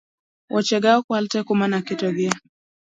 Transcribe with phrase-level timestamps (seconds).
[0.53, 2.29] Woche ga okwal tee kuma ne aketo gi